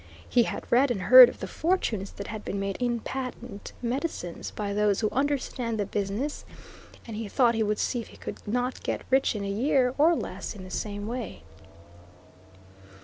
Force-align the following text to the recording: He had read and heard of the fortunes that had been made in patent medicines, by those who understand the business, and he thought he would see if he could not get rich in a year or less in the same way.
He 0.27 0.45
had 0.49 0.65
read 0.71 0.89
and 0.89 0.99
heard 0.99 1.29
of 1.29 1.41
the 1.41 1.47
fortunes 1.47 2.09
that 2.13 2.25
had 2.25 2.43
been 2.43 2.59
made 2.59 2.75
in 2.81 3.01
patent 3.01 3.71
medicines, 3.83 4.49
by 4.49 4.73
those 4.73 5.01
who 5.01 5.09
understand 5.11 5.79
the 5.79 5.85
business, 5.85 6.43
and 7.05 7.15
he 7.15 7.27
thought 7.27 7.53
he 7.53 7.61
would 7.61 7.77
see 7.77 8.01
if 8.01 8.07
he 8.07 8.17
could 8.17 8.39
not 8.47 8.81
get 8.81 9.05
rich 9.11 9.35
in 9.35 9.43
a 9.43 9.47
year 9.47 9.93
or 9.99 10.15
less 10.15 10.55
in 10.55 10.63
the 10.63 10.71
same 10.71 11.05
way. 11.05 11.43